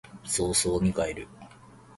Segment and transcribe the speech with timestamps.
[0.23, 1.27] 早々に帰る